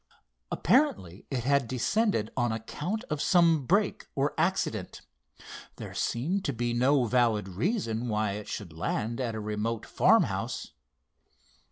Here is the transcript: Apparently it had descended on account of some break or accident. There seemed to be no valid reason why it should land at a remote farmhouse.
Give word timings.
Apparently 0.51 1.27
it 1.29 1.43
had 1.43 1.67
descended 1.67 2.31
on 2.35 2.51
account 2.51 3.03
of 3.11 3.21
some 3.21 3.67
break 3.67 4.07
or 4.15 4.33
accident. 4.35 5.01
There 5.75 5.93
seemed 5.93 6.43
to 6.45 6.53
be 6.53 6.73
no 6.73 7.03
valid 7.05 7.47
reason 7.47 8.07
why 8.09 8.31
it 8.31 8.47
should 8.47 8.73
land 8.73 9.21
at 9.21 9.35
a 9.35 9.39
remote 9.39 9.85
farmhouse. 9.85 10.71